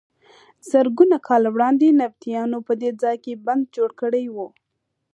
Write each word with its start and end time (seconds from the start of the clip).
زرګونه 0.69 1.17
کاله 1.27 1.49
وړاندې 1.55 1.87
نبطیانو 2.01 2.57
په 2.67 2.73
دې 2.81 2.89
ځای 3.01 3.15
کې 3.23 3.41
بند 3.45 3.63
جوړ 3.75 3.89
کړی 4.01 4.25
و. 4.35 4.37